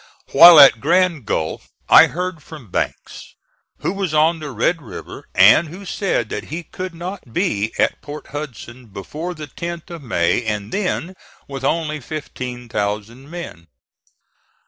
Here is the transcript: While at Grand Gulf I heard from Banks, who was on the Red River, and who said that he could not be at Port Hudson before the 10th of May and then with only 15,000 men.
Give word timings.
While 0.31 0.59
at 0.59 0.81
Grand 0.81 1.27
Gulf 1.27 1.69
I 1.87 2.07
heard 2.07 2.41
from 2.41 2.71
Banks, 2.71 3.35
who 3.81 3.93
was 3.93 4.15
on 4.15 4.39
the 4.39 4.49
Red 4.49 4.81
River, 4.81 5.29
and 5.35 5.67
who 5.67 5.85
said 5.85 6.29
that 6.29 6.45
he 6.45 6.63
could 6.63 6.95
not 6.95 7.31
be 7.31 7.71
at 7.77 8.01
Port 8.01 8.29
Hudson 8.29 8.87
before 8.87 9.35
the 9.35 9.45
10th 9.45 9.91
of 9.91 10.01
May 10.01 10.43
and 10.43 10.71
then 10.71 11.13
with 11.47 11.63
only 11.63 11.99
15,000 11.99 13.29
men. 13.29 13.67